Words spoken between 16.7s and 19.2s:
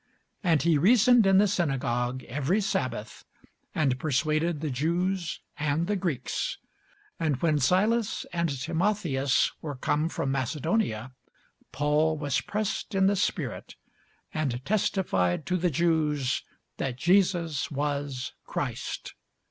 that Jesus was Christ.